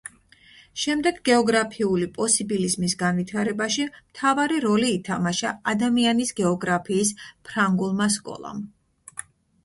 [0.83, 7.13] შემდეგ გეოგრაფიული პოსიბილიზმის განვითარებაში მთავარი როლი ითამაშა „ადამიანის გეოგრაფიის“
[7.51, 8.65] ფრანგულმა სკოლამ.